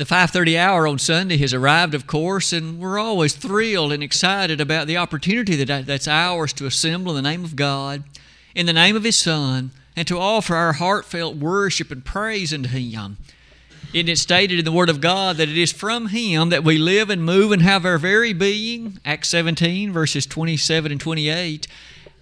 [0.00, 4.58] The 5:30 hour on Sunday has arrived, of course, and we're always thrilled and excited
[4.58, 8.04] about the opportunity that that's ours to assemble in the name of God,
[8.54, 12.70] in the name of His Son, and to offer our heartfelt worship and praise unto
[12.70, 13.18] Him.
[13.92, 16.78] It is stated in the Word of God that it is from Him that we
[16.78, 19.00] live and move and have our very being.
[19.04, 21.68] Acts 17, verses 27 and 28.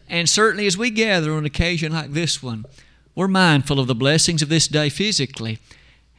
[0.08, 2.64] And certainly as we gather on an occasion like this one,
[3.14, 5.60] we're mindful of the blessings of this day physically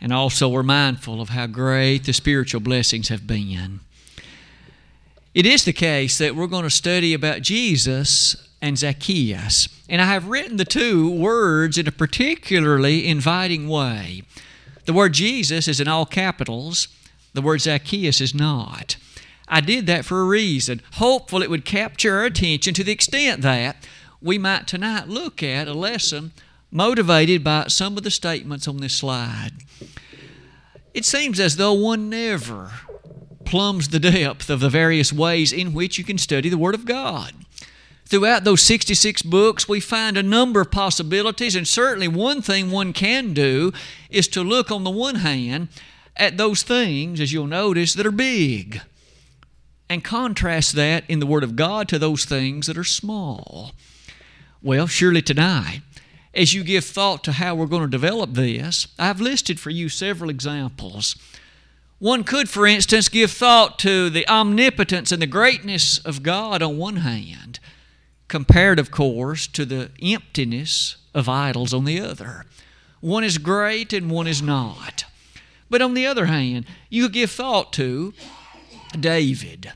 [0.02, 3.82] and also we're mindful of how great the spiritual blessings have been.
[5.34, 9.70] It is the case that we're going to study about Jesus and Zacchaeus.
[9.88, 14.24] And I have written the two words in a particularly inviting way.
[14.86, 16.88] The word Jesus is in all capitals,
[17.34, 18.98] the word Zacchaeus is not.
[19.48, 23.42] I did that for a reason, hopeful it would capture our attention to the extent
[23.42, 23.88] that
[24.22, 26.32] we might tonight look at a lesson
[26.72, 29.52] motivated by some of the statements on this slide.
[30.94, 32.72] It seems as though one never
[33.46, 36.86] plumbs the depth of the various ways in which you can study the Word of
[36.86, 37.34] God.
[38.06, 42.92] Throughout those 66 books, we find a number of possibilities, and certainly one thing one
[42.92, 43.72] can do
[44.10, 45.70] is to look on the one hand
[46.16, 48.82] at those things, as you'll notice, that are big,
[49.90, 53.74] and contrast that in the Word of God to those things that are small.
[54.62, 55.82] Well, surely tonight,
[56.34, 59.90] as you give thought to how we're going to develop this, I've listed for you
[59.90, 61.16] several examples.
[61.98, 66.78] One could, for instance, give thought to the omnipotence and the greatness of God on
[66.78, 67.60] one hand,
[68.28, 72.46] compared, of course, to the emptiness of idols on the other.
[73.02, 75.06] One is great and one is not.
[75.70, 78.14] But on the other hand, you give thought to
[78.98, 79.72] David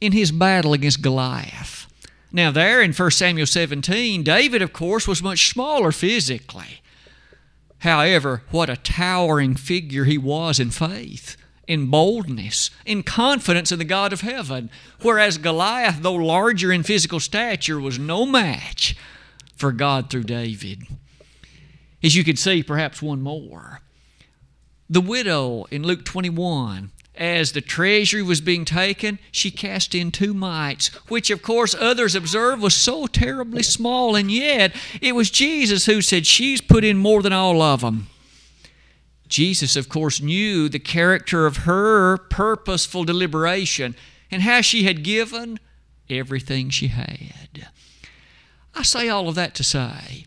[0.00, 1.87] in his battle against Goliath.
[2.30, 6.82] Now, there in 1 Samuel 17, David, of course, was much smaller physically.
[7.78, 13.84] However, what a towering figure he was in faith, in boldness, in confidence in the
[13.84, 14.68] God of heaven.
[15.00, 18.96] Whereas Goliath, though larger in physical stature, was no match
[19.56, 20.86] for God through David.
[22.02, 23.80] As you can see, perhaps one more.
[24.90, 30.32] The widow in Luke 21 as the treasury was being taken, she cast in two
[30.32, 35.86] mites, which of course others observed was so terribly small, and yet it was Jesus
[35.86, 38.06] who said, She's put in more than all of them.
[39.26, 43.94] Jesus, of course, knew the character of her purposeful deliberation
[44.30, 45.58] and how she had given
[46.08, 47.68] everything she had.
[48.74, 50.24] I say all of that to say,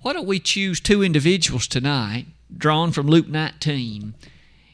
[0.00, 2.26] why don't we choose two individuals tonight,
[2.56, 4.14] drawn from Luke 19?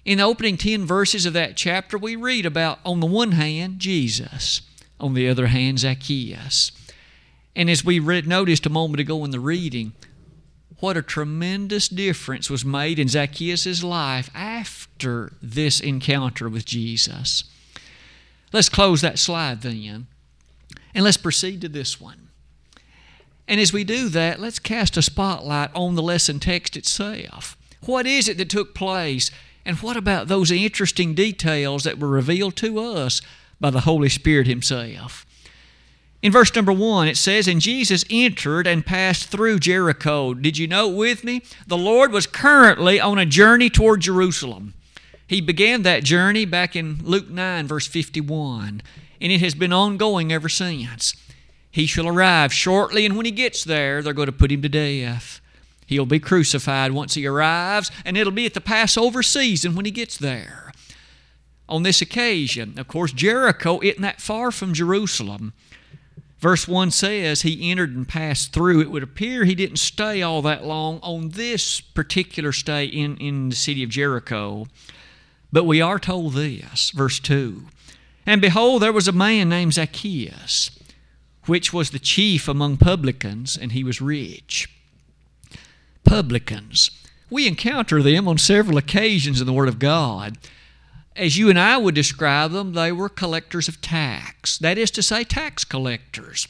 [0.05, 3.79] In the opening 10 verses of that chapter, we read about, on the one hand,
[3.79, 4.63] Jesus,
[4.99, 6.73] on the other hand, Zacchaeus.
[7.55, 9.93] And as we read, noticed a moment ago in the reading,
[10.81, 17.45] what a tremendous difference was made in Zacchaeus' life after this encounter with Jesus.
[18.53, 20.09] Let's close that slide then,
[20.93, 22.29] and let's proceed to this one.
[23.47, 27.57] And as we do that, let's cast a spotlight on the lesson text itself.
[27.83, 29.31] What is it that took place
[29.65, 33.23] and what about those interesting details that were revealed to us
[33.61, 35.25] by the Holy Spirit Himself?
[36.23, 40.35] In verse number one, it says, And Jesus entered and passed through Jericho.
[40.35, 41.43] Did you note with me?
[41.67, 44.75] The Lord was currently on a journey toward Jerusalem.
[45.27, 48.83] He began that journey back in Luke 9, verse 51,
[49.21, 51.15] and it has been ongoing ever since.
[51.71, 54.69] He shall arrive shortly, and when he gets there, they're going to put him to
[54.69, 55.41] death.
[55.93, 59.91] He'll be crucified once he arrives, and it'll be at the Passover season when he
[59.91, 60.73] gets there.
[61.69, 65.53] On this occasion, of course, Jericho isn't that far from Jerusalem.
[66.41, 68.81] Verse 1 says he entered and passed through.
[68.81, 73.51] It would appear he didn't stay all that long on this particular stay in, in
[73.51, 74.69] the city of Jericho.
[75.53, 77.67] But we are told this, verse 2
[78.25, 80.71] And behold, there was a man named Zacchaeus,
[81.45, 84.71] which was the chief among publicans, and he was rich
[86.05, 86.91] publicans.
[87.31, 90.39] We encounter them on several occasions in the Word of God.
[91.17, 94.59] As you and I would describe them, they were collectors of tax.
[94.59, 96.49] That is to say, tax collectors.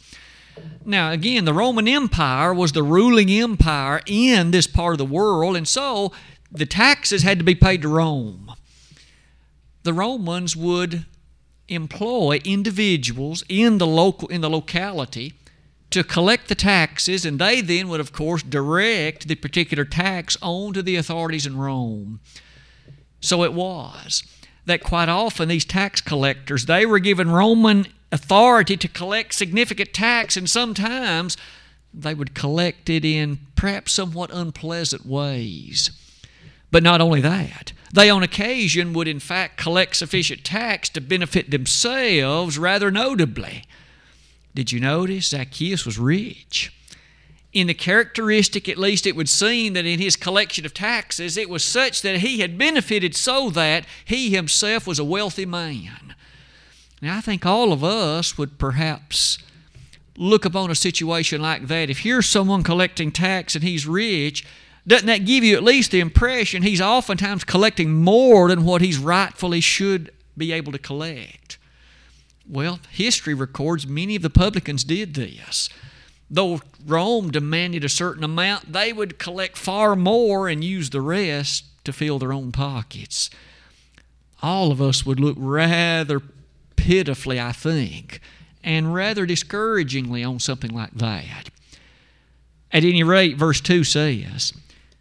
[0.84, 5.56] Now, again, the Roman Empire was the ruling empire in this part of the world,
[5.56, 6.12] and so
[6.50, 8.52] the taxes had to be paid to Rome.
[9.82, 11.06] The Romans would
[11.68, 15.34] employ individuals in the local in the locality
[15.92, 20.72] to collect the taxes, and they then would, of course, direct the particular tax on
[20.74, 22.20] to the authorities in Rome.
[23.20, 24.24] So it was
[24.66, 30.36] that quite often these tax collectors they were given Roman authority to collect significant tax,
[30.36, 31.36] and sometimes
[31.94, 35.90] they would collect it in perhaps somewhat unpleasant ways.
[36.70, 41.50] But not only that, they on occasion would in fact collect sufficient tax to benefit
[41.50, 43.64] themselves rather notably.
[44.54, 46.72] Did you notice Zacchaeus was rich?
[47.52, 51.50] In the characteristic, at least, it would seem that in his collection of taxes it
[51.50, 56.14] was such that he had benefited so that he himself was a wealthy man.
[57.02, 59.38] Now, I think all of us would perhaps
[60.16, 61.90] look upon a situation like that.
[61.90, 64.46] If you're someone collecting tax and he's rich,
[64.86, 68.98] doesn't that give you at least the impression he's oftentimes collecting more than what he's
[68.98, 71.58] rightfully should be able to collect?
[72.52, 75.70] Well, history records many of the publicans did this.
[76.30, 81.64] Though Rome demanded a certain amount, they would collect far more and use the rest
[81.84, 83.30] to fill their own pockets.
[84.42, 86.20] All of us would look rather
[86.76, 88.20] pitifully, I think,
[88.62, 91.44] and rather discouragingly on something like that.
[92.70, 94.52] At any rate, verse 2 says,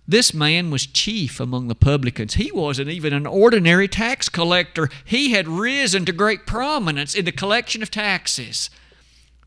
[0.08, 2.34] This man was chief among the publicans.
[2.34, 4.90] He wasn't even an ordinary tax collector.
[5.06, 8.70] He had risen to great prominence in the collection of taxes.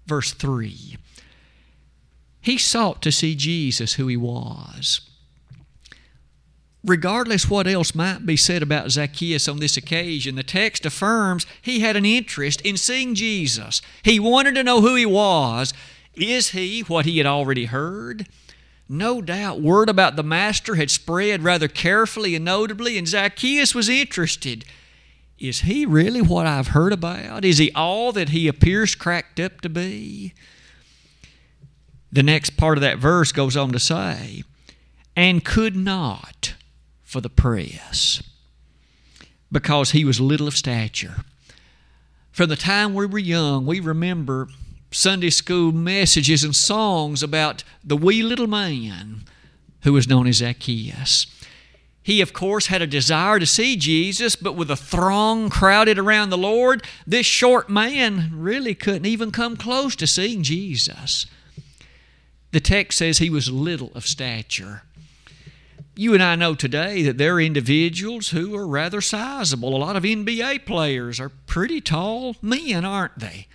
[0.07, 0.97] Verse 3
[2.41, 5.01] He sought to see Jesus, who he was
[6.85, 11.81] regardless what else might be said about Zacchaeus on this occasion, the text affirms he
[11.81, 13.81] had an interest in seeing Jesus.
[14.03, 15.73] He wanted to know who he was.
[16.15, 18.29] Is he what he had already heard?
[18.89, 23.89] No doubt word about the Master had spread rather carefully and notably, and Zacchaeus was
[23.89, 24.65] interested.
[25.39, 27.45] Is he really what I've heard about?
[27.45, 30.35] Is he all that he appears cracked up to be?
[32.13, 34.45] The next part of that verse goes on to say,
[35.17, 36.55] and could not
[37.03, 38.23] for the press
[39.51, 41.25] because he was little of stature.
[42.31, 44.49] From the time we were young, we remember
[44.95, 49.25] Sunday school messages and songs about the wee little man
[49.83, 51.27] who was known as Zacchaeus.
[52.03, 56.31] He, of course, had a desire to see Jesus, but with a throng crowded around
[56.31, 61.27] the Lord, this short man really couldn't even come close to seeing Jesus.
[62.53, 64.83] The text says he was little of stature
[65.97, 69.77] you and I know today that there are individuals who are rather sizable.
[69.77, 73.47] A lot of NBA players are pretty tall men, aren't they?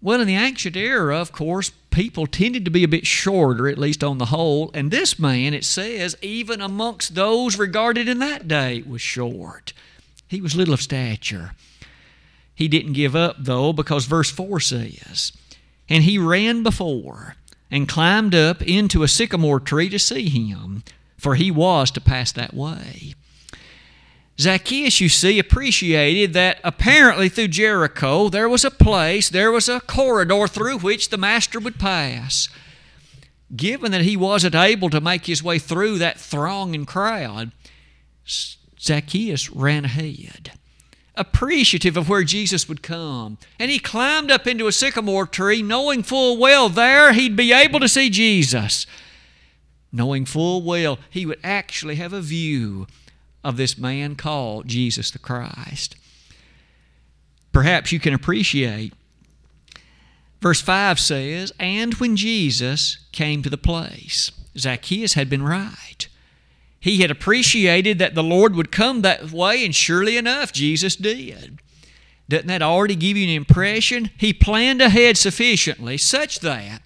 [0.00, 3.78] Well, in the ancient era, of course, people tended to be a bit shorter, at
[3.78, 8.46] least on the whole, and this man, it says, even amongst those regarded in that
[8.46, 9.72] day, was short.
[10.28, 11.52] He was little of stature.
[12.54, 15.32] He didn't give up, though, because verse 4 says,
[15.88, 17.36] And he ran before
[17.70, 20.84] and climbed up into a sycamore tree to see him
[21.18, 23.14] for he was to pass that way.
[24.40, 29.80] Zacchaeus, you see, appreciated that apparently through Jericho there was a place, there was a
[29.80, 32.48] corridor through which the master would pass.
[33.56, 37.50] Given that he wasn't able to make his way through that throng and crowd,
[38.78, 40.52] Zacchaeus ran ahead,
[41.16, 43.38] appreciative of where Jesus would come.
[43.58, 47.80] And he climbed up into a sycamore tree, knowing full well there he'd be able
[47.80, 48.86] to see Jesus
[49.90, 52.86] knowing full well he would actually have a view
[53.44, 55.96] of this man called Jesus the Christ.
[57.52, 58.92] Perhaps you can appreciate.
[60.40, 66.08] Verse 5 says, And when Jesus came to the place, Zacchaeus had been right.
[66.80, 71.58] He had appreciated that the Lord would come that way, and surely enough, Jesus did.
[72.28, 74.10] Doesn't that already give you an impression?
[74.16, 76.82] He planned ahead sufficiently such that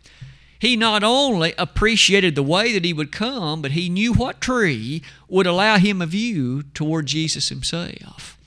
[0.63, 5.03] he not only appreciated the way that he would come, but he knew what tree
[5.29, 8.39] would allow him a view toward Jesus himself.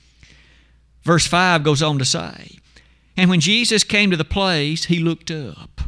[1.02, 2.56] Verse 5 goes on to say,
[3.18, 5.82] And when Jesus came to the place, he looked up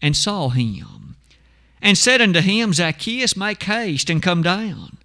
[0.00, 1.16] and saw him,
[1.82, 4.96] and said unto him, Zacchaeus, make haste and come down,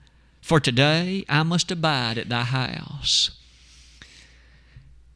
[0.42, 3.32] for today I must abide at thy house.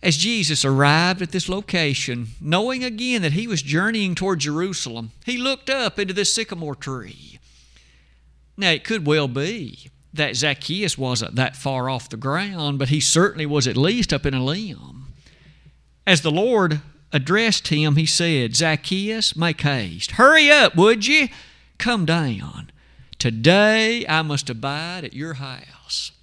[0.01, 5.37] As Jesus arrived at this location, knowing again that he was journeying toward Jerusalem, he
[5.37, 7.39] looked up into this sycamore tree.
[8.55, 13.01] Now, it could well be that Zacchaeus wasn't that far off the ground, but he
[13.01, 15.13] certainly was at least up in a limb.
[16.07, 20.11] As the Lord addressed him, he said, Zacchaeus, make haste.
[20.11, 21.27] Hurry up, would you?
[21.77, 22.71] Come down.
[23.17, 26.13] Today I must abide at your house.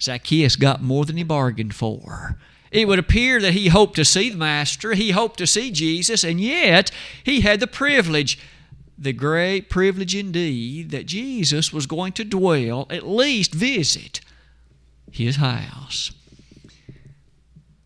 [0.00, 2.38] Zacchaeus got more than he bargained for
[2.74, 6.24] it would appear that he hoped to see the Master, he hoped to see Jesus,
[6.24, 6.90] and yet
[7.22, 8.36] he had the privilege,
[8.98, 14.20] the great privilege indeed, that Jesus was going to dwell, at least visit,
[15.12, 16.10] his house.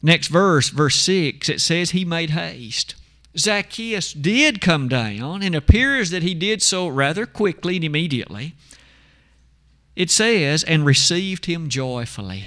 [0.03, 2.95] Next verse, verse 6, it says he made haste.
[3.37, 8.55] Zacchaeus did come down, and appears that he did so rather quickly and immediately.
[9.95, 12.47] It says, and received him joyfully.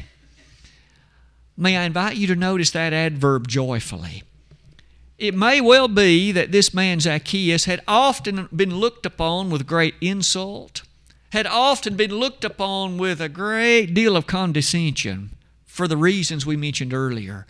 [1.58, 4.24] May I invite you to notice that adverb joyfully.
[5.18, 9.94] It may well be that this man Zacchaeus had often been looked upon with great
[10.02, 10.82] insult,
[11.32, 15.30] had often been looked upon with a great deal of condescension
[15.68, 17.46] for the reasons we mentioned earlier.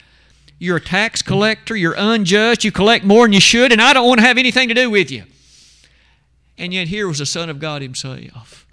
[0.60, 4.08] You're a tax collector, you're unjust, you collect more than you should, and I don't
[4.08, 5.24] want to have anything to do with you.
[6.58, 8.67] And yet here was the Son of God Himself.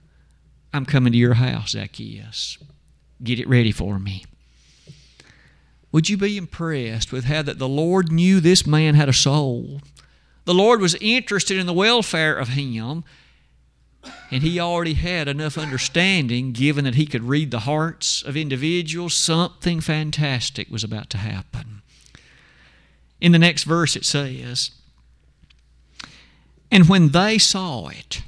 [0.75, 2.58] I'm coming to your house, Zacchaeus.
[3.23, 4.25] Get it ready for me.
[5.90, 9.80] Would you be impressed with how that the Lord knew this man had a soul?
[10.45, 13.04] The Lord was interested in the welfare of him,
[14.30, 19.14] and he already had enough understanding, given that he could read the hearts of individuals.
[19.14, 21.83] Something fantastic was about to happen.
[23.21, 24.71] In the next verse, it says,
[26.71, 28.23] And when they saw it,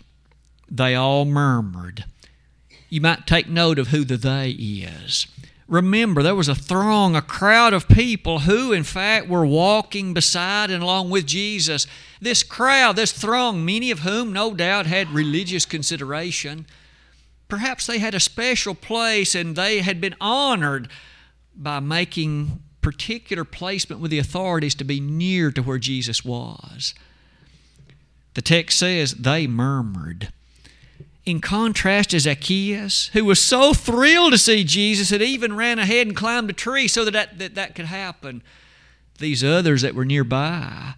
[0.71, 2.05] they all murmured.
[2.89, 5.27] You might take note of who the they is
[5.71, 10.71] remember there was a throng, a crowd of people who, in fact, were walking beside
[10.71, 11.87] and along with Jesus.
[12.21, 16.67] This crowd, this throng, many of whom no doubt had religious consideration.
[17.49, 20.89] Perhaps they had a special place and they had been honored
[21.57, 26.95] by making particular placement with the authorities to be near to where Jesus was.
[28.35, 30.33] The text says they murmured
[31.25, 36.07] in contrast to Zacchaeus, who was so thrilled to see Jesus that even ran ahead
[36.07, 38.43] and climbed a tree so that that, that, that could happen.
[39.19, 40.95] These others that were nearby,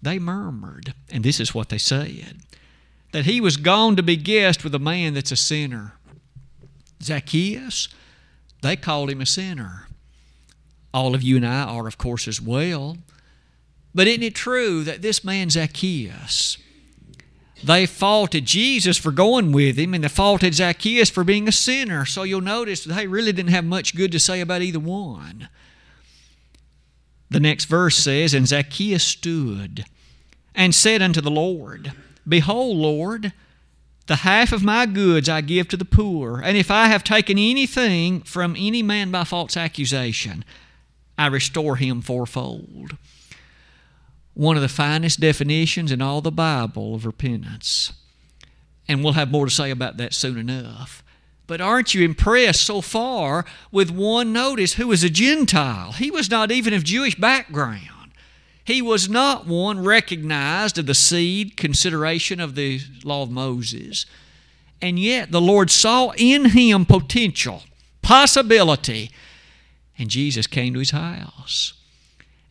[0.00, 2.38] they murmured, and this is what they said
[3.12, 5.94] that he was gone to be guest with a man that's a sinner.
[7.02, 7.88] Zacchaeus,
[8.62, 9.88] they called him a sinner.
[10.92, 12.98] All of you and I are, of course, as well.
[13.94, 16.58] But isn't it true that this man Zacchaeus,
[17.62, 22.04] they faulted Jesus for going with him, and they faulted Zacchaeus for being a sinner.
[22.04, 25.48] So you'll notice they really didn't have much good to say about either one.
[27.30, 29.84] The next verse says, And Zacchaeus stood
[30.54, 31.92] and said unto the Lord,
[32.26, 33.32] Behold, Lord,
[34.06, 37.38] the half of my goods I give to the poor, and if I have taken
[37.38, 40.44] anything from any man by false accusation,
[41.18, 42.96] I restore him fourfold
[44.38, 47.92] one of the finest definitions in all the Bible of repentance.
[48.86, 51.02] And we'll have more to say about that soon enough.
[51.48, 55.90] But aren't you impressed so far with one, notice, who was a Gentile?
[55.90, 58.12] He was not even of Jewish background.
[58.64, 64.06] He was not one recognized of the seed consideration of the law of Moses.
[64.80, 67.64] And yet the Lord saw in him potential,
[68.02, 69.10] possibility,
[69.98, 71.72] and Jesus came to his house.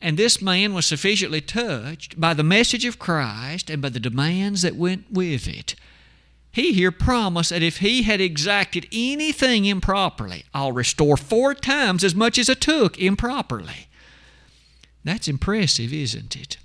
[0.01, 4.61] And this man was sufficiently touched by the message of Christ and by the demands
[4.61, 5.75] that went with it.
[6.51, 12.15] He here promised that if he had exacted anything improperly, I'll restore four times as
[12.15, 13.87] much as I took improperly.
[15.03, 16.57] That's impressive, isn't it?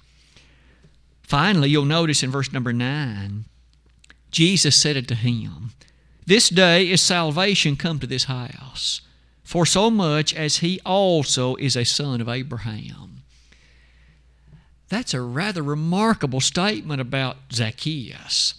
[1.23, 3.45] Finally, you'll notice in verse number 9,
[4.31, 5.73] Jesus said unto him,
[6.27, 9.03] This day is salvation come to this house,
[9.43, 13.12] for so much as he also is a son of Abraham.
[14.93, 18.57] That's a rather remarkable statement about Zacchaeus.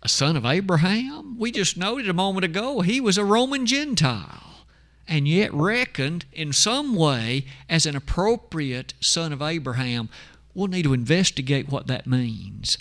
[0.00, 1.36] A son of Abraham?
[1.40, 4.64] We just noted a moment ago he was a Roman Gentile
[5.08, 10.08] and yet reckoned in some way as an appropriate son of Abraham.
[10.54, 12.78] We'll need to investigate what that means.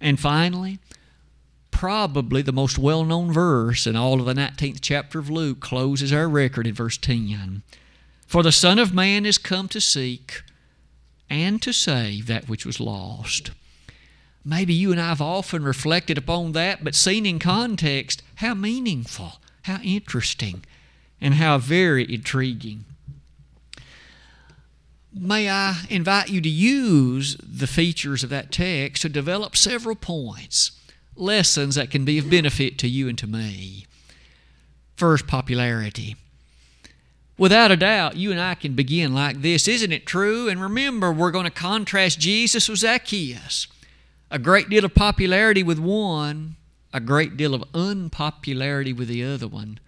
[0.00, 0.80] And finally,
[1.70, 6.12] probably the most well known verse in all of the 19th chapter of Luke closes
[6.12, 7.62] our record in verse 10.
[8.26, 10.42] For the Son of Man is come to seek
[11.30, 13.50] and to save that which was lost.
[14.44, 19.40] Maybe you and I have often reflected upon that, but seen in context, how meaningful,
[19.62, 20.64] how interesting,
[21.20, 22.84] and how very intriguing.
[25.12, 30.72] May I invite you to use the features of that text to develop several points,
[31.16, 33.86] lessons that can be of benefit to you and to me.
[34.96, 36.16] First, popularity.
[37.38, 39.68] Without a doubt, you and I can begin like this.
[39.68, 40.48] Isn't it true?
[40.48, 43.68] And remember, we're going to contrast Jesus with Zacchaeus.
[44.30, 46.56] A great deal of popularity with one,
[46.92, 49.78] a great deal of unpopularity with the other one.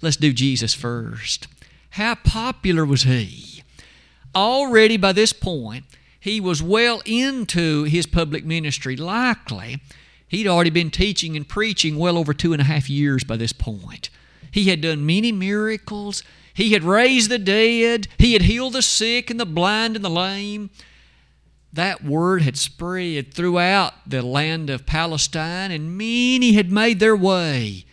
[0.00, 1.46] Let's do Jesus first.
[1.90, 3.62] How popular was he?
[4.34, 5.84] Already by this point,
[6.18, 8.96] he was well into his public ministry.
[8.96, 9.80] Likely,
[10.26, 13.52] he'd already been teaching and preaching well over two and a half years by this
[13.52, 14.08] point.
[14.50, 16.22] He had done many miracles.
[16.54, 20.10] He had raised the dead, He had healed the sick and the blind and the
[20.10, 20.70] lame.
[21.72, 27.84] That word had spread throughout the land of Palestine, and many had made their way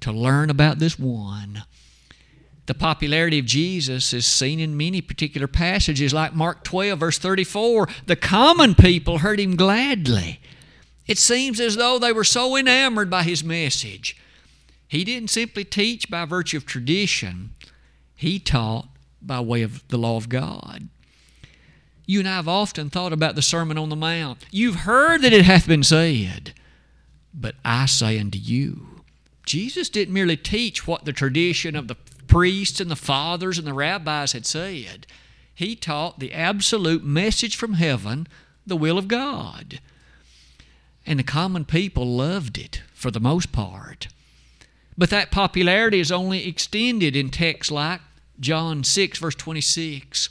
[0.00, 1.64] to learn about this one.
[2.66, 7.88] The popularity of Jesus is seen in many particular passages, like Mark 12, verse 34.
[8.06, 10.40] The common people heard him gladly.
[11.06, 14.16] It seems as though they were so enamored by his message.
[14.86, 17.53] He didn't simply teach by virtue of tradition,
[18.24, 18.88] he taught
[19.20, 20.88] by way of the law of God.
[22.06, 24.46] You and I have often thought about the Sermon on the Mount.
[24.50, 26.54] You've heard that it hath been said,
[27.34, 29.02] but I say unto you.
[29.44, 33.74] Jesus didn't merely teach what the tradition of the priests and the fathers and the
[33.74, 35.06] rabbis had said,
[35.54, 38.26] he taught the absolute message from heaven,
[38.66, 39.80] the will of God.
[41.06, 44.08] And the common people loved it for the most part.
[44.96, 48.00] But that popularity is only extended in texts like
[48.40, 50.30] John 6, verse 26.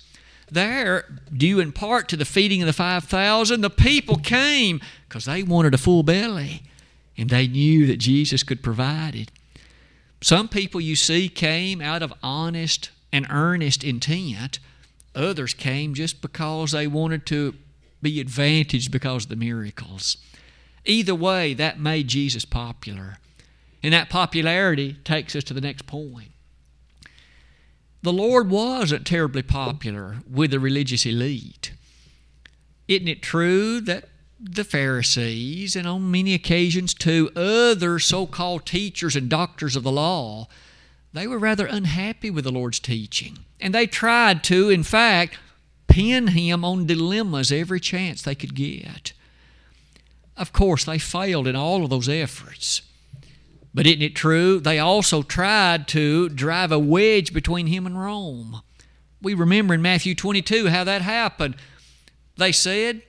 [0.51, 1.05] There,
[1.35, 5.73] due in part to the feeding of the 5,000, the people came because they wanted
[5.73, 6.63] a full belly
[7.17, 9.31] and they knew that Jesus could provide it.
[10.21, 14.59] Some people you see came out of honest and earnest intent.
[15.15, 17.55] Others came just because they wanted to
[18.01, 20.17] be advantaged because of the miracles.
[20.85, 23.17] Either way, that made Jesus popular.
[23.81, 26.32] And that popularity takes us to the next point.
[28.03, 31.71] The Lord wasn't terribly popular with the religious elite.
[32.89, 39.15] Isn't it true that the Pharisees, and on many occasions too, other so called teachers
[39.15, 40.49] and doctors of the law,
[41.13, 43.39] they were rather unhappy with the Lord's teaching.
[43.61, 45.37] And they tried to, in fact,
[45.87, 49.13] pin him on dilemmas every chance they could get.
[50.35, 52.81] Of course, they failed in all of those efforts.
[53.73, 54.59] But isn't it true?
[54.59, 58.61] They also tried to drive a wedge between him and Rome.
[59.21, 61.55] We remember in Matthew 22 how that happened.
[62.37, 63.01] They said,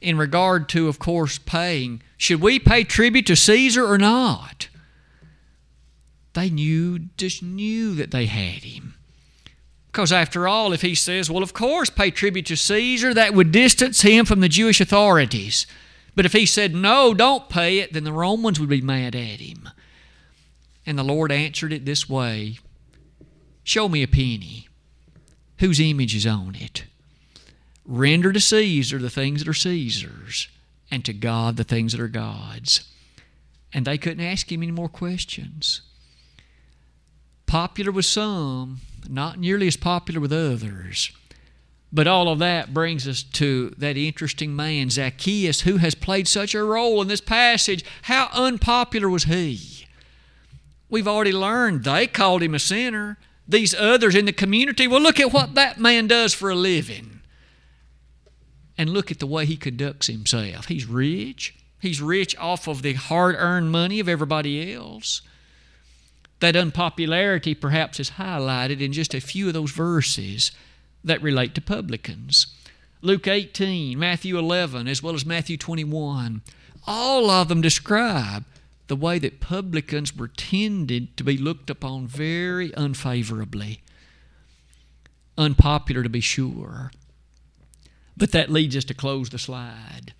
[0.00, 2.02] in regard to, of course, paying.
[2.16, 4.68] Should we pay tribute to Caesar or not?
[6.34, 8.94] They knew, just knew that they had him.
[9.86, 13.50] Because after all, if he says, well, of course, pay tribute to Caesar, that would
[13.50, 15.66] distance him from the Jewish authorities.
[16.14, 19.40] But if he said, no, don't pay it, then the Romans would be mad at
[19.40, 19.68] him.
[20.88, 22.60] And the Lord answered it this way
[23.62, 24.68] Show me a penny.
[25.58, 26.84] Whose image is on it?
[27.84, 30.48] Render to Caesar the things that are Caesar's,
[30.90, 32.88] and to God the things that are God's.
[33.70, 35.82] And they couldn't ask him any more questions.
[37.44, 41.12] Popular with some, not nearly as popular with others.
[41.92, 46.54] But all of that brings us to that interesting man, Zacchaeus, who has played such
[46.54, 47.84] a role in this passage.
[48.02, 49.77] How unpopular was he?
[50.90, 53.18] We've already learned they called him a sinner.
[53.46, 57.20] These others in the community, well, look at what that man does for a living
[58.76, 60.66] and look at the way he conducts himself.
[60.66, 61.54] He's rich.
[61.80, 65.22] He's rich off of the hard earned money of everybody else.
[66.40, 70.52] That unpopularity perhaps is highlighted in just a few of those verses
[71.02, 72.46] that relate to publicans.
[73.00, 76.42] Luke 18, Matthew 11, as well as Matthew 21,
[76.86, 78.44] all of them describe
[78.88, 83.82] the way that publicans were tended to be looked upon very unfavorably.
[85.36, 86.90] Unpopular to be sure.
[88.16, 90.14] But that leads us to close the slide.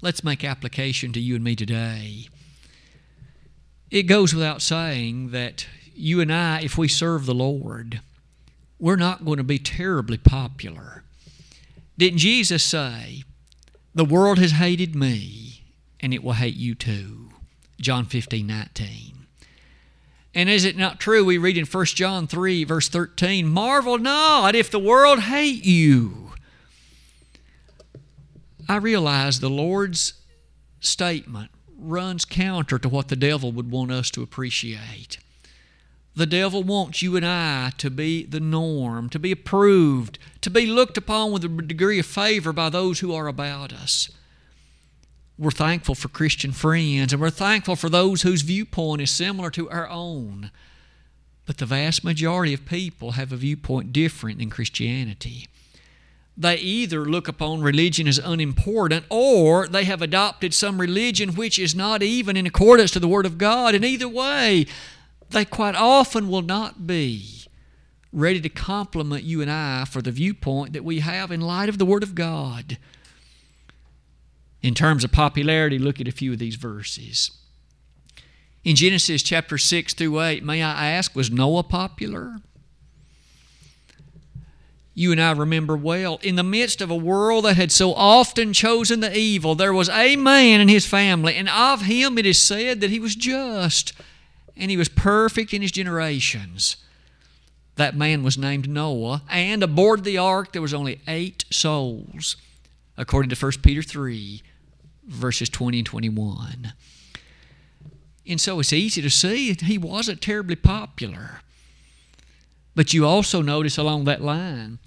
[0.00, 2.28] Let's make application to you and me today.
[3.90, 8.00] It goes without saying that you and I, if we serve the Lord,
[8.78, 11.02] we're not going to be terribly popular.
[11.96, 13.24] Didn't Jesus say,
[13.92, 15.64] The world has hated me,
[15.98, 17.27] and it will hate you too?
[17.80, 19.26] John 15, 19.
[20.34, 21.24] And is it not true?
[21.24, 26.32] We read in 1 John 3, verse 13, Marvel not if the world hate you.
[28.68, 30.14] I realize the Lord's
[30.80, 35.18] statement runs counter to what the devil would want us to appreciate.
[36.14, 40.66] The devil wants you and I to be the norm, to be approved, to be
[40.66, 44.10] looked upon with a degree of favor by those who are about us.
[45.38, 49.70] We're thankful for Christian friends, and we're thankful for those whose viewpoint is similar to
[49.70, 50.50] our own.
[51.46, 55.46] But the vast majority of people have a viewpoint different than Christianity
[56.38, 61.74] they either look upon religion as unimportant or they have adopted some religion which is
[61.74, 63.74] not even in accordance to the Word of God.
[63.74, 64.66] And either way,
[65.30, 67.46] they quite often will not be
[68.12, 71.78] ready to compliment you and I for the viewpoint that we have in light of
[71.78, 72.78] the Word of God.
[74.62, 77.30] In terms of popularity, look at a few of these verses.
[78.64, 82.38] In Genesis chapter 6 through 8, may I ask, was Noah popular?
[84.98, 88.52] you and I remember well, in the midst of a world that had so often
[88.52, 92.42] chosen the evil, there was a man in his family, and of him it is
[92.42, 93.92] said that he was just.
[94.56, 96.78] and he was perfect in his generations.
[97.76, 102.34] That man was named Noah, and aboard the ark there was only eight souls,
[102.96, 104.42] according to 1 Peter 3,
[105.08, 106.72] verses 20 and 21.
[108.26, 111.40] And so it's easy to see he wasn't terribly popular.
[112.74, 114.78] But you also notice along that line,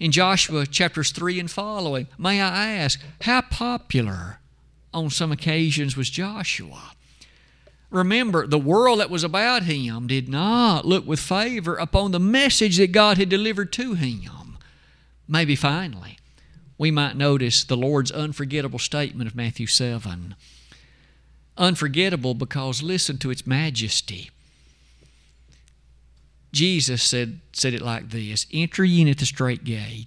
[0.00, 4.38] in Joshua chapters 3 and following, may I ask, how popular
[4.92, 6.92] on some occasions was Joshua?
[7.90, 12.76] Remember, the world that was about him did not look with favor upon the message
[12.76, 14.58] that God had delivered to him.
[15.26, 16.18] Maybe finally,
[16.78, 20.34] we might notice the Lord's unforgettable statement of Matthew 7.
[21.56, 24.30] Unforgettable because listen to its majesty.
[26.52, 30.06] Jesus said, said it like this Enter ye in at the strait gate,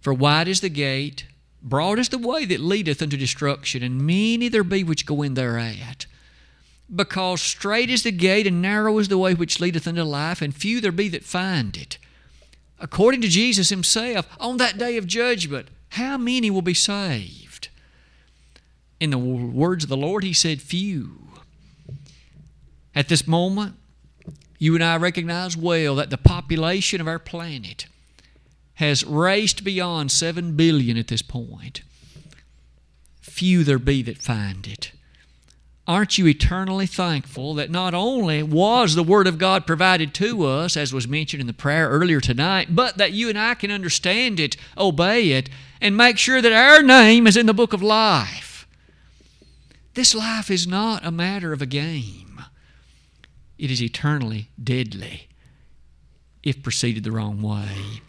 [0.00, 1.26] for wide is the gate,
[1.60, 5.34] broad is the way that leadeth unto destruction, and many there be which go in
[5.34, 6.06] thereat
[6.94, 10.54] because strait is the gate and narrow is the way which leadeth unto life, and
[10.54, 11.98] few there be that find it.
[12.80, 17.68] According to Jesus Himself, on that day of judgment, how many will be saved?
[19.00, 21.28] In the words of the Lord, He said, Few.
[22.94, 23.76] At this moment,
[24.58, 27.86] you and I recognize well that the population of our planet
[28.74, 31.82] has raced beyond 7 billion at this point.
[33.20, 34.92] Few there be that find it.
[35.88, 40.76] Aren't you eternally thankful that not only was the Word of God provided to us,
[40.76, 44.38] as was mentioned in the prayer earlier tonight, but that you and I can understand
[44.38, 45.48] it, obey it,
[45.80, 48.68] and make sure that our name is in the book of life?
[49.94, 52.42] This life is not a matter of a game,
[53.56, 55.26] it is eternally deadly
[56.42, 58.02] if proceeded the wrong way.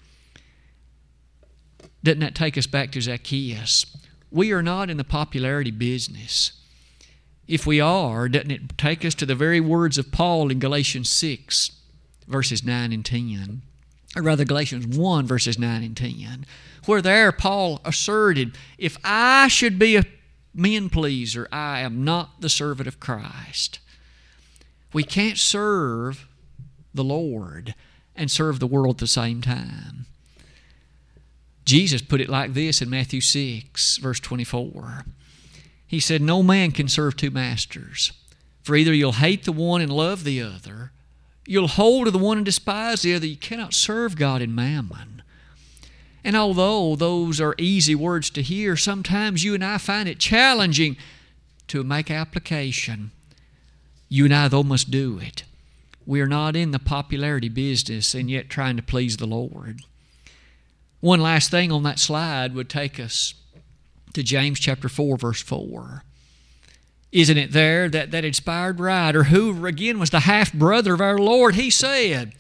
[2.03, 3.85] Doesn't that take us back to Zacchaeus?
[4.29, 6.58] We are not in the popularity business.
[7.49, 11.09] If we are, doesn't it take us to the very words of Paul in Galatians
[11.09, 11.71] 6,
[12.27, 13.63] verses 9 and 10?
[14.15, 16.45] Or rather, Galatians 1, verses 9 and 10,
[16.85, 20.05] where there Paul asserted, If I should be a
[20.53, 23.79] men pleaser, I am not the servant of Christ.
[24.93, 26.27] We can't serve
[26.93, 27.73] the Lord
[28.15, 30.05] and serve the world at the same time.
[31.65, 35.05] Jesus put it like this in Matthew 6, verse 24.
[35.89, 38.13] He said, No man can serve two masters.
[38.61, 40.91] For either you'll hate the one and love the other,
[41.47, 43.25] you'll hold to the one and despise the other.
[43.25, 45.23] You cannot serve God and mammon.
[46.23, 50.95] And although those are easy words to hear, sometimes you and I find it challenging
[51.69, 53.09] to make application.
[54.09, 55.43] You and I, though, must do it.
[56.05, 59.81] We are not in the popularity business and yet trying to please the Lord.
[60.99, 63.33] One last thing on that slide would take us
[64.13, 66.03] to James chapter 4, verse 4.
[67.11, 71.17] Isn't it there that that inspired writer, who again was the half brother of our
[71.17, 72.33] Lord, he said,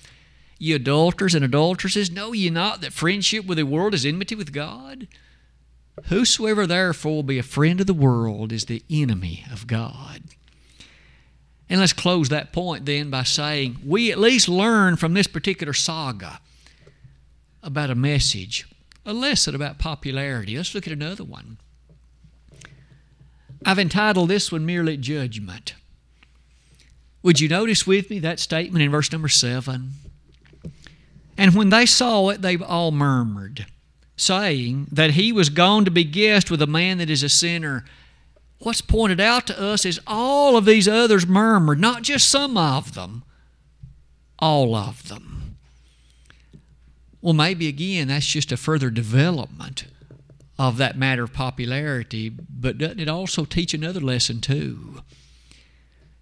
[0.59, 4.51] Ye adulterers and adulteresses, know ye not that friendship with the world is enmity with
[4.51, 5.07] God?
[6.05, 10.21] Whosoever therefore will be a friend of the world is the enemy of God.
[11.69, 15.73] And let's close that point then by saying we at least learn from this particular
[15.73, 16.39] saga
[17.61, 18.67] about a message
[19.09, 20.55] a lesson about popularity.
[20.55, 21.57] Let's look at another one.
[23.65, 25.73] I've entitled this one merely Judgment.
[27.23, 29.91] Would you notice with me that statement in verse number 7?
[31.37, 33.65] And when they saw it, they all murmured,
[34.15, 37.85] saying that he was gone to be guest with a man that is a sinner.
[38.59, 42.93] What's pointed out to us is all of these others murmured, not just some of
[42.93, 43.23] them,
[44.37, 45.48] all of them.
[47.21, 49.85] Well, maybe again, that's just a further development
[50.57, 55.01] of that matter of popularity, but doesn't it also teach another lesson too?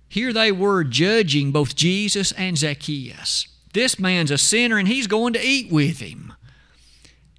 [0.08, 3.48] Here they were judging both Jesus and Zacchaeus.
[3.74, 6.34] This man's a sinner and he's going to eat with him.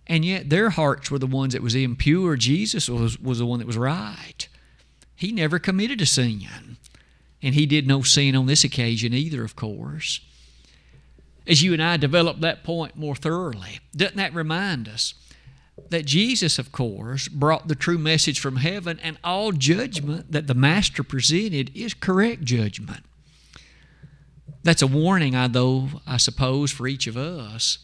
[0.07, 2.37] And yet their hearts were the ones that was impure.
[2.37, 4.49] Jesus was, was the one that was right.
[5.17, 6.77] He never committed a sin.
[7.43, 10.21] And he did no sin on this occasion either, of course
[11.49, 13.81] as you and I develop that point more thoroughly.
[13.97, 15.15] Doesn't that remind us
[15.91, 20.55] that Jesus, of course, brought the true message from heaven, and all judgment that the
[20.55, 23.05] Master presented is correct judgment?
[24.63, 27.79] That's a warning, I though I suppose, for each of us.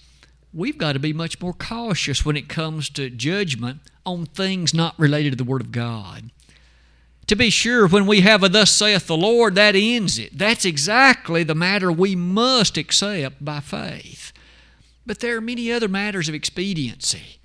[0.52, 4.98] We've got to be much more cautious when it comes to judgment on things not
[4.98, 6.30] related to the Word of God.
[7.28, 10.36] To be sure, when we have a thus saith the Lord, that ends it.
[10.36, 14.32] That's exactly the matter we must accept by faith.
[15.06, 17.38] But there are many other matters of expediency.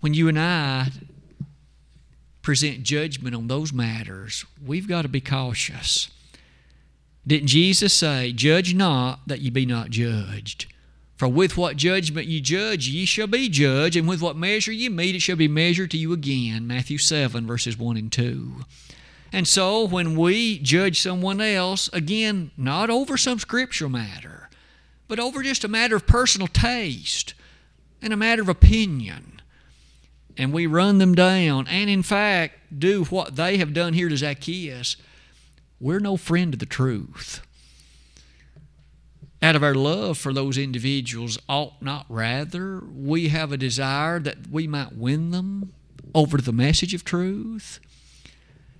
[0.00, 0.88] When you and I
[2.42, 6.10] present judgment on those matters, we've got to be cautious.
[7.24, 10.66] Didn't Jesus say, Judge not that ye be not judged?
[11.22, 14.88] For with what judgment ye judge, ye shall be judged, and with what measure ye
[14.88, 16.66] meet, it shall be measured to you again.
[16.66, 18.64] Matthew 7, verses 1 and 2.
[19.32, 24.50] And so when we judge someone else, again, not over some scriptural matter,
[25.06, 27.34] but over just a matter of personal taste
[28.02, 29.40] and a matter of opinion,
[30.36, 34.16] and we run them down, and in fact do what they have done here to
[34.16, 34.96] Zacchaeus,
[35.78, 37.46] we're no friend of the truth.
[39.42, 44.46] Out of our love for those individuals, ought not rather we have a desire that
[44.48, 45.72] we might win them
[46.14, 47.80] over the message of truth?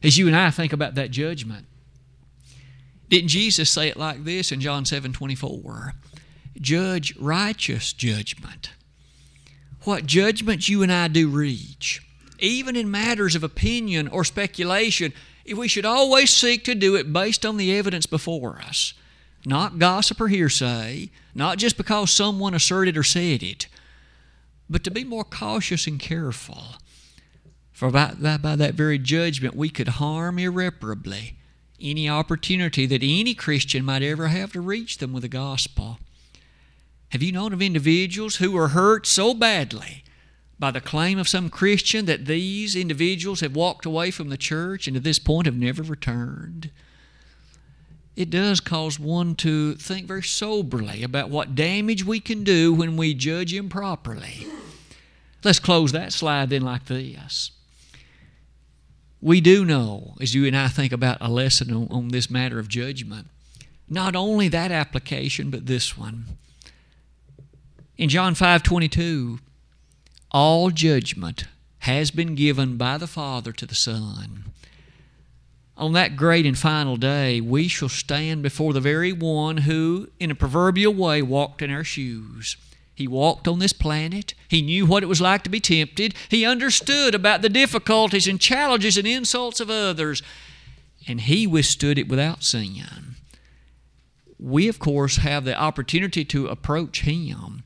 [0.05, 1.67] As you and I think about that judgment,
[3.09, 5.95] didn't Jesus say it like this in John 7 24?
[6.61, 8.71] Judge righteous judgment.
[9.85, 12.07] What judgment you and I do reach,
[12.39, 15.13] even in matters of opinion or speculation,
[15.57, 18.95] we should always seek to do it based on the evidence before us,
[19.45, 23.67] not gossip or hearsay, not just because someone asserted or said it,
[24.69, 26.77] but to be more cautious and careful.
[27.73, 31.37] For by that, by that very judgment, we could harm irreparably
[31.81, 35.99] any opportunity that any Christian might ever have to reach them with the gospel.
[37.09, 40.05] Have you known of individuals who were hurt so badly
[40.63, 44.87] by the claim of some Christian that these individuals have walked away from the church
[44.87, 46.71] and to this point have never returned.
[48.15, 52.97] It does cause one to think very soberly about what damage we can do when
[52.97, 54.47] we judge improperly.
[55.43, 57.53] Let's close that slide then like this.
[59.21, 62.59] We do know, as you and I think about a lesson on, on this matter
[62.59, 63.29] of judgment,
[63.89, 66.37] not only that application, but this one.
[67.97, 69.39] In John 5 22,
[70.33, 71.45] all judgment
[71.81, 74.45] has been given by the Father to the Son.
[75.77, 80.31] On that great and final day, we shall stand before the very one who, in
[80.31, 82.57] a proverbial way, walked in our shoes.
[82.95, 84.35] He walked on this planet.
[84.49, 86.15] He knew what it was like to be tempted.
[86.29, 90.23] He understood about the difficulties and challenges and insults of others.
[91.09, 93.17] And he withstood it without sin.
[94.39, 97.65] We, of course, have the opportunity to approach him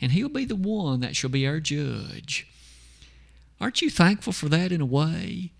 [0.00, 2.46] and He'll be the one that shall be our judge.
[3.60, 5.52] Aren't you thankful for that in a way?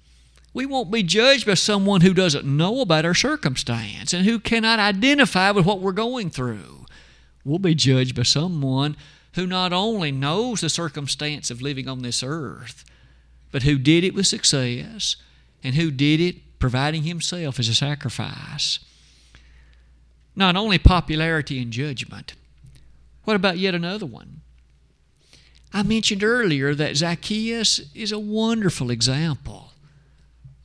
[0.52, 4.80] We won't be judged by someone who doesn't know about our circumstance and who cannot
[4.80, 6.86] identify with what we're going through.
[7.44, 8.96] We'll be judged by someone
[9.34, 12.84] who not only knows the circumstance of living on this earth,
[13.52, 15.16] but who did it with success
[15.62, 18.80] and who did it providing himself as a sacrifice.
[20.34, 22.34] Not only popularity and judgment,
[23.24, 24.40] what about yet another one?
[25.72, 29.69] I mentioned earlier that Zacchaeus is a wonderful example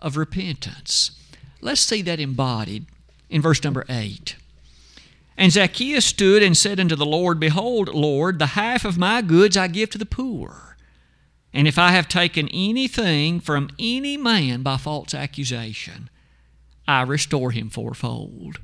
[0.05, 1.11] of repentance.
[1.61, 2.85] Let's see that embodied
[3.27, 4.35] in verse number 8.
[5.35, 9.57] And Zacchaeus stood and said unto the Lord, Behold, Lord, the half of my goods
[9.57, 10.77] I give to the poor.
[11.51, 16.09] And if I have taken anything from any man by false accusation,
[16.87, 18.59] I restore him fourfold.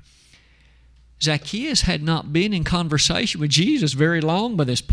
[1.21, 4.83] Zacchaeus had not been in conversation with Jesus very long by this.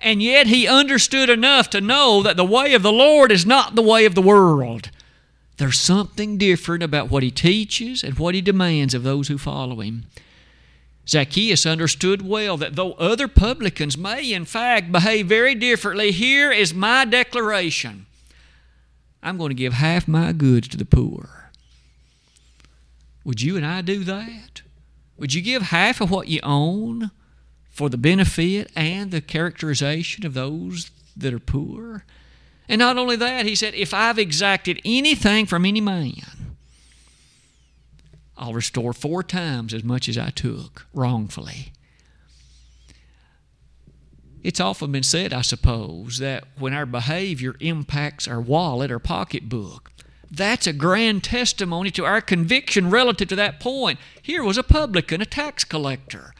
[0.00, 3.74] And yet he understood enough to know that the way of the Lord is not
[3.74, 4.90] the way of the world.
[5.58, 9.80] There's something different about what he teaches and what he demands of those who follow
[9.80, 10.06] him.
[11.06, 16.72] Zacchaeus understood well that though other publicans may, in fact, behave very differently, here is
[16.72, 18.06] my declaration
[19.20, 21.50] I'm going to give half my goods to the poor.
[23.24, 24.62] Would you and I do that?
[25.16, 27.10] Would you give half of what you own
[27.68, 32.04] for the benefit and the characterization of those that are poor?
[32.68, 36.56] And not only that, he said, if I've exacted anything from any man,
[38.36, 41.72] I'll restore four times as much as I took wrongfully.
[44.42, 49.90] It's often been said, I suppose, that when our behavior impacts our wallet or pocketbook,
[50.30, 53.98] that's a grand testimony to our conviction relative to that point.
[54.22, 56.34] Here was a publican, a tax collector.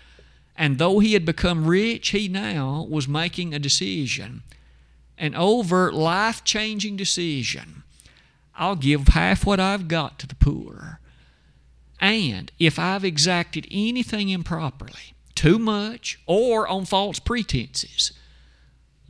[0.57, 4.43] And though he had become rich, he now was making a decision,
[5.18, 7.83] an overt, life changing decision.
[8.54, 11.00] I'll give half what I've got to the poor.
[12.00, 18.12] And if I've exacted anything improperly, too much, or on false pretenses,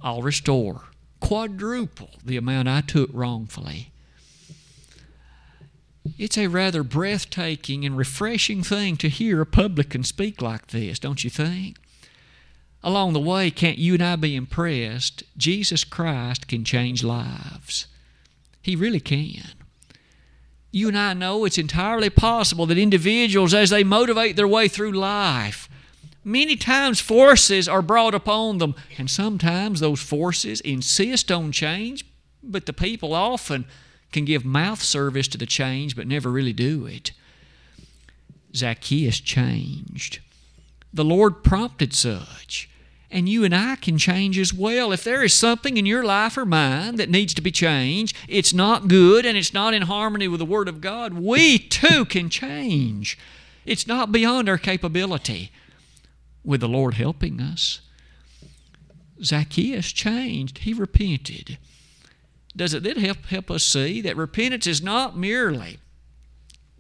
[0.03, 0.85] I'll restore
[1.21, 3.91] quadruple the amount I took wrongfully.
[6.17, 11.25] It's a rather breathtaking and refreshing thing to hear a publican speak like this, don't
[11.25, 11.79] you think?
[12.83, 15.25] Along the way, can't you and I be impressed?
[15.37, 17.87] Jesus Christ can change lives.
[18.63, 19.51] He really can.
[20.71, 24.93] You and I know it's entirely possible that individuals, as they motivate their way through
[24.93, 25.69] life,
[26.23, 32.05] many times forces are brought upon them, and sometimes those forces insist on change,
[32.43, 33.65] but the people often
[34.13, 37.13] can give mouth service to the change but never really do it.
[38.55, 40.21] Zacchaeus changed.
[40.93, 42.71] The Lord prompted such.
[43.11, 44.93] And you and I can change as well.
[44.93, 48.53] If there is something in your life or mine that needs to be changed, it's
[48.53, 52.29] not good and it's not in harmony with the Word of God, we too can
[52.29, 53.19] change.
[53.65, 55.51] It's not beyond our capability
[56.45, 57.81] with the Lord helping us.
[59.23, 61.59] Zacchaeus changed, he repented.
[62.55, 65.79] Does it then help, help us see that repentance is not merely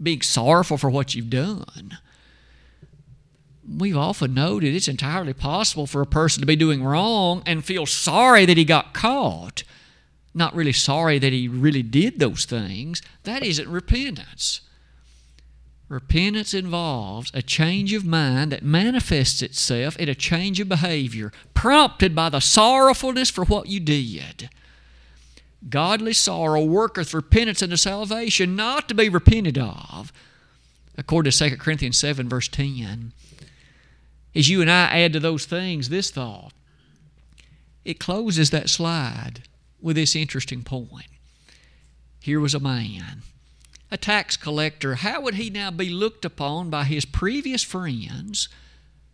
[0.02, 1.98] being sorrowful for what you've done?
[3.76, 7.84] We've often noted it's entirely possible for a person to be doing wrong and feel
[7.84, 9.62] sorry that he got caught,
[10.32, 13.02] not really sorry that he really did those things.
[13.24, 14.62] That isn't repentance.
[15.88, 22.14] Repentance involves a change of mind that manifests itself in a change of behavior, prompted
[22.14, 24.50] by the sorrowfulness for what you did.
[25.68, 30.12] Godly sorrow worketh repentance unto salvation, not to be repented of,
[30.96, 33.12] according to 2 Corinthians 7, verse 10.
[34.38, 36.52] As you and I add to those things this thought,
[37.84, 39.42] it closes that slide
[39.80, 41.08] with this interesting point.
[42.20, 43.22] Here was a man,
[43.90, 44.94] a tax collector.
[44.96, 48.48] How would he now be looked upon by his previous friends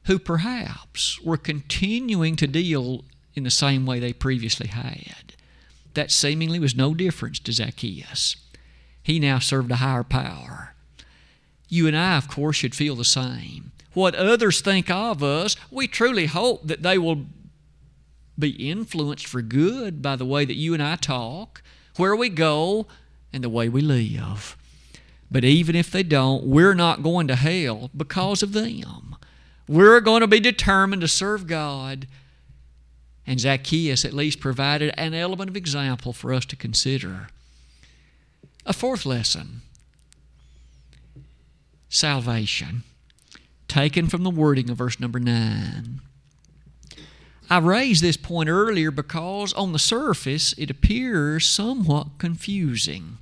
[0.05, 5.35] who perhaps were continuing to deal in the same way they previously had?
[5.95, 8.37] that seemingly was no difference to Zacchaeus.
[9.03, 10.75] He now served a higher power.
[11.69, 13.73] You and I, of course, should feel the same.
[13.95, 17.27] What others think of us, we truly hope that they will
[18.39, 21.63] be influenced for good by the way that you and I talk,
[21.97, 22.87] where we go,
[23.33, 24.57] and the way we live.
[25.31, 29.17] But even if they don't, we're not going to hell because of them.
[29.67, 32.07] We're going to be determined to serve God
[33.27, 37.29] and Zacchaeus at least provided an element of example for us to consider.
[38.67, 39.63] A fourth lesson
[41.89, 42.83] salvation,
[43.75, 46.01] taken from the wording of verse number 9.
[47.51, 53.19] I raised this point earlier because on the surface it appears somewhat confusing.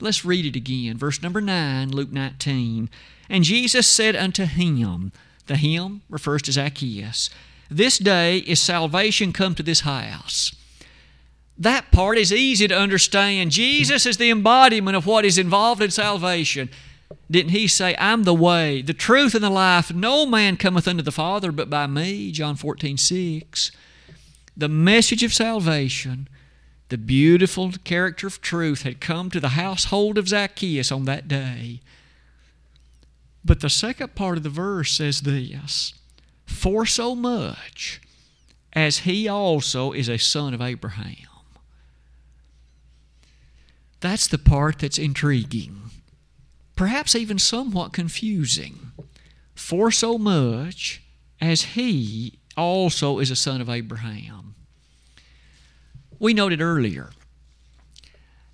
[0.00, 0.98] Let's read it again.
[0.98, 2.90] Verse number 9, Luke 19.
[3.30, 5.12] And Jesus said unto him,
[5.46, 7.30] the him refers to Zacchaeus,
[7.70, 10.56] this day is salvation come to this house.
[11.56, 13.52] That part is easy to understand.
[13.52, 16.68] Jesus is the embodiment of what is involved in salvation.
[17.30, 19.92] Didn't he say, I'm the way, the truth, and the life?
[19.92, 23.70] No man cometh unto the Father but by me, John 14, 6.
[24.56, 26.28] The message of salvation,
[26.88, 31.80] the beautiful character of truth, had come to the household of Zacchaeus on that day.
[33.44, 35.94] But the second part of the verse says this
[36.44, 38.00] for so much
[38.72, 41.14] as he also is a son of Abraham.
[44.00, 45.90] That's the part that's intriguing,
[46.78, 48.92] perhaps even somewhat confusing.
[49.56, 51.02] For so much
[51.40, 54.54] as he also is a son of Abraham.
[56.20, 57.10] We noted earlier,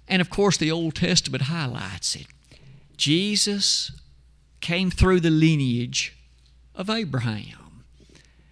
[0.09, 2.27] and of course the Old Testament highlights it.
[2.97, 3.93] Jesus
[4.61, 6.17] came through the lineage
[6.75, 7.85] of Abraham.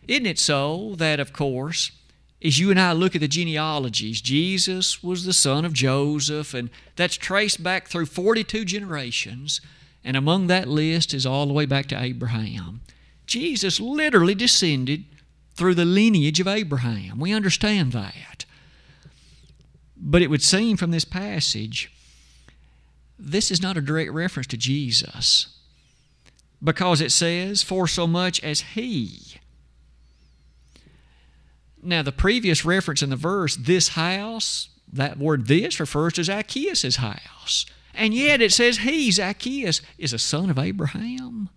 [0.06, 1.92] Isn't it so that, of course,
[2.44, 6.70] as you and I look at the genealogies, Jesus was the son of Joseph, and
[6.96, 9.60] that's traced back through 42 generations,
[10.04, 12.80] and among that list is all the way back to Abraham.
[13.26, 15.04] Jesus literally descended
[15.54, 17.20] through the lineage of Abraham.
[17.20, 18.44] We understand that.
[19.96, 21.92] But it would seem from this passage,
[23.18, 25.46] this is not a direct reference to Jesus
[26.62, 29.36] because it says, For so much as he
[31.82, 36.96] now, the previous reference in the verse, this house, that word this refers to Zacchaeus'
[36.96, 37.66] house.
[37.92, 41.50] And yet it says he, Zacchaeus, is a son of Abraham.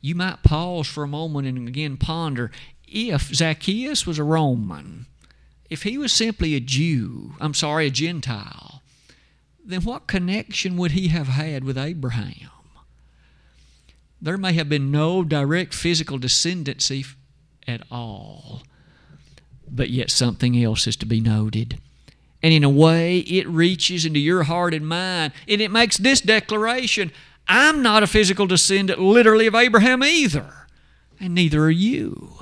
[0.00, 2.52] You might pause for a moment and again ponder
[2.86, 5.06] if Zacchaeus was a Roman,
[5.68, 8.80] if he was simply a Jew, I'm sorry, a Gentile,
[9.62, 12.50] then what connection would he have had with Abraham?
[14.20, 17.04] There may have been no direct physical descendancy
[17.68, 18.62] at all.
[19.70, 21.78] But yet something else is to be noted.
[22.42, 26.20] And in a way, it reaches into your heart and mind, and it makes this
[26.20, 27.12] declaration
[27.48, 30.66] I'm not a physical descendant, literally, of Abraham either,
[31.18, 32.34] and neither are you.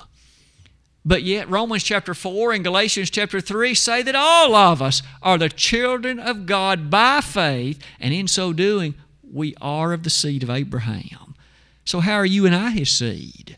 [1.05, 5.39] But yet, Romans chapter 4 and Galatians chapter 3 say that all of us are
[5.39, 10.43] the children of God by faith, and in so doing, we are of the seed
[10.43, 11.37] of Abraham.
[11.85, 13.57] So, how are you and I his seed?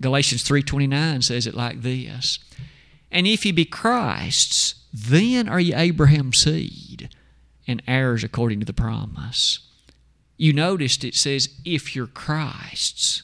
[0.00, 2.38] Galatians 3:29 says it like this.
[3.10, 7.08] And if ye be Christ's, then are ye Abraham's seed
[7.66, 9.60] and heirs according to the promise.
[10.36, 13.22] You noticed it says, if you're Christ's.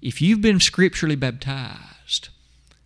[0.00, 2.28] If you've been scripturally baptized,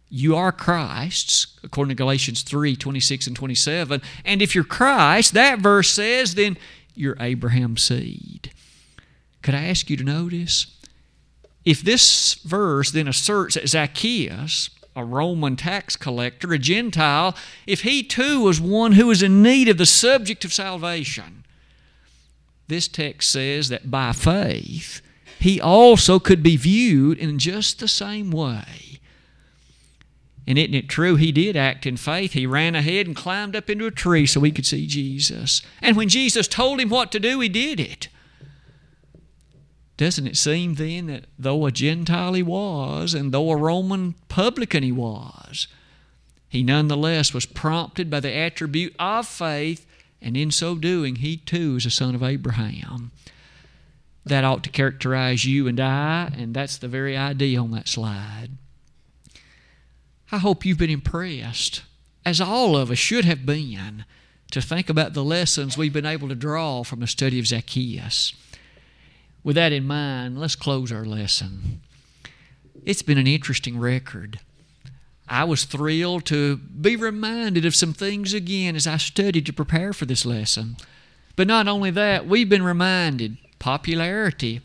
[0.09, 4.01] you are Christ's, according to Galatians 3 26 and 27.
[4.25, 6.57] And if you're Christ, that verse says, then
[6.95, 8.53] you're Abraham's seed.
[9.43, 10.78] Could I ask you to notice?
[11.65, 17.37] If this verse then asserts that Zacchaeus, a Roman tax collector, a Gentile,
[17.67, 21.45] if he too was one who was in need of the subject of salvation,
[22.69, 25.01] this text says that by faith,
[25.39, 28.99] he also could be viewed in just the same way.
[30.47, 31.17] And isn't it true?
[31.17, 32.33] He did act in faith.
[32.33, 35.61] He ran ahead and climbed up into a tree so he could see Jesus.
[35.83, 38.09] And when Jesus told him what to do, he did it.
[39.99, 44.85] Doesn't it seem then that though a Gentile he was, and though a Roman publican
[44.85, 45.67] he was,
[46.49, 49.87] he nonetheless was prompted by the attribute of faith,
[50.23, 53.11] and in so doing, he too is a son of Abraham
[54.25, 58.51] that ought to characterize you and I, and that's the very idea on that slide.
[60.31, 61.83] I hope you've been impressed,
[62.25, 64.05] as all of us should have been,
[64.53, 68.33] to think about the lessons we've been able to draw from the study of Zacchaeus.
[69.45, 71.81] With that in mind, let's close our lesson.
[72.85, 74.41] It's been an interesting record.
[75.29, 79.93] I was thrilled to be reminded of some things again as I studied to prepare
[79.93, 80.77] for this lesson.
[81.37, 84.61] But not only that, we've been reminded popularity.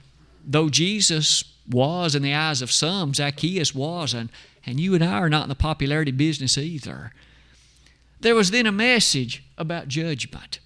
[0.46, 4.32] Though Jesus was in the eyes of some, Zacchaeus wasn't,
[4.66, 7.12] and you and I are not in the popularity business either.
[8.22, 10.60] There was then a message about judgment.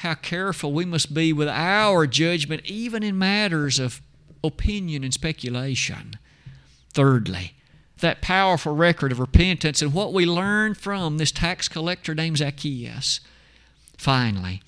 [0.00, 4.00] How careful we must be with our judgment, even in matters of
[4.42, 6.18] opinion and speculation.
[6.94, 7.52] Thirdly,
[7.98, 13.20] that powerful record of repentance and what we learn from this tax collector named Zacchaeus.
[13.98, 14.62] Finally,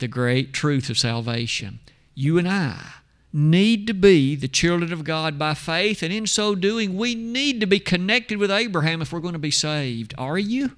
[0.00, 1.78] the great truth of salvation.
[2.14, 2.78] You and I
[3.32, 7.58] need to be the children of God by faith, and in so doing, we need
[7.60, 10.12] to be connected with Abraham if we're going to be saved.
[10.18, 10.72] Are you?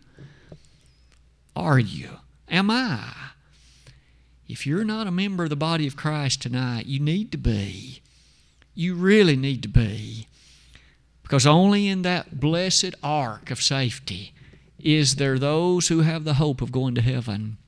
[1.57, 2.19] Are you?
[2.49, 3.28] Am I?
[4.49, 8.01] If you're not a member of the body of Christ tonight, you need to be.
[8.75, 10.27] You really need to be.
[11.23, 14.33] Because only in that blessed ark of safety
[14.79, 17.59] is there those who have the hope of going to heaven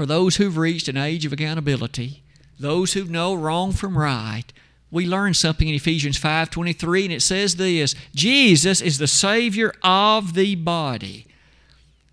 [0.00, 2.22] for those who've reached an age of accountability,
[2.58, 4.44] those who know wrong from right,
[4.90, 10.34] we learn something in Ephesians 5:23 and it says this, Jesus is the savior of
[10.34, 11.26] the body.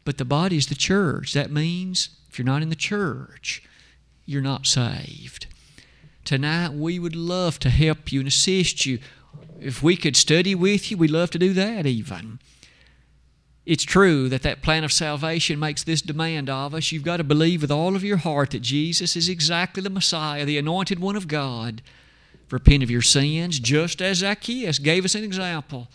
[0.08, 1.34] But the body is the church.
[1.34, 3.62] That means if you're not in the church,
[4.26, 5.48] you're not saved.
[6.24, 9.00] Tonight we would love to help you and assist you.
[9.60, 12.40] If we could study with you, we'd love to do that even.
[13.66, 16.94] It's true that that plan of salvation makes this demand of us.
[16.94, 20.46] You've got to believe with all of your heart that Jesus is exactly the Messiah,
[20.46, 21.82] the anointed one of God.
[22.50, 25.90] Repent of your sins, just as Zacchaeus gave us an example.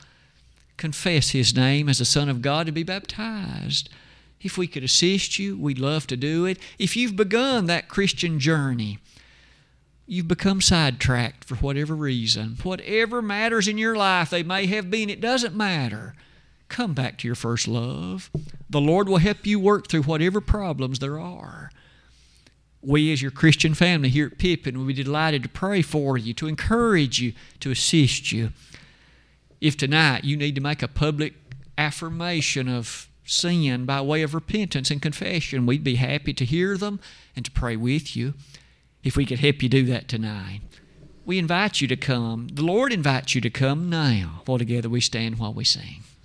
[0.77, 3.89] Confess His name as the Son of God to be baptized.
[4.43, 6.59] If we could assist you, we'd love to do it.
[6.79, 8.99] If you've begun that Christian journey,
[10.07, 15.09] you've become sidetracked for whatever reason, whatever matters in your life they may have been,
[15.09, 16.15] it doesn't matter.
[16.69, 18.31] Come back to your first love.
[18.69, 21.71] The Lord will help you work through whatever problems there are.
[22.81, 26.35] We, as your Christian family here at Pippin, will be delighted to pray for you,
[26.35, 28.51] to encourage you, to assist you.
[29.61, 31.35] If tonight you need to make a public
[31.79, 37.01] affirmation of sin by way of repentance and confession, we'd be happy to hear them
[37.37, 38.35] and to pray with you
[39.03, 40.61] if we could help you do that tonight.
[41.25, 42.49] We invite you to come.
[42.53, 44.43] The Lord invites you to come now.
[44.45, 46.03] For together we stand while we sing.